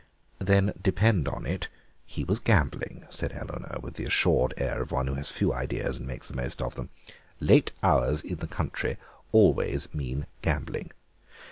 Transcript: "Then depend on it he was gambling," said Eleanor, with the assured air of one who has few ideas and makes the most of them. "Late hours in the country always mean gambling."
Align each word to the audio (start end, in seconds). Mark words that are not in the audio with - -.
"Then 0.39 0.73
depend 0.81 1.27
on 1.27 1.45
it 1.45 1.67
he 2.07 2.23
was 2.23 2.39
gambling," 2.39 3.05
said 3.11 3.31
Eleanor, 3.33 3.77
with 3.83 3.93
the 3.97 4.05
assured 4.05 4.55
air 4.57 4.81
of 4.81 4.91
one 4.91 5.05
who 5.05 5.13
has 5.13 5.29
few 5.29 5.53
ideas 5.53 5.99
and 5.99 6.07
makes 6.07 6.27
the 6.27 6.33
most 6.35 6.59
of 6.59 6.73
them. 6.73 6.89
"Late 7.39 7.71
hours 7.83 8.21
in 8.21 8.37
the 8.37 8.47
country 8.47 8.97
always 9.31 9.93
mean 9.93 10.25
gambling." 10.41 10.89